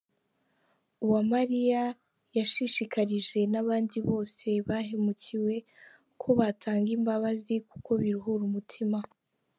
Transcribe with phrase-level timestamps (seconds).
[1.05, 1.83] Uwamariya
[2.37, 5.55] yashishikarije n’abandi bose bahemukiwe
[6.21, 8.99] ko batanga imbabazi kuko biruhura umutima.